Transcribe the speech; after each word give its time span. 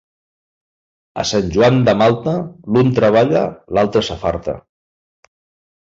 A 1.23 1.25
Sant 1.33 1.51
Joan 1.59 1.77
de 1.89 1.95
Malta, 2.01 2.35
l'un 2.77 2.91
treballa 3.03 3.47
i 3.53 3.79
l'altre 3.81 4.07
s'afarta. 4.11 4.61